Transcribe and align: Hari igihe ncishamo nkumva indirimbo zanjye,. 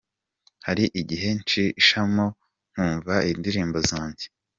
Hari 0.65 0.83
igihe 1.01 1.27
ncishamo 1.41 2.25
nkumva 2.71 3.15
indirimbo 3.31 3.77
zanjye,. 3.89 4.25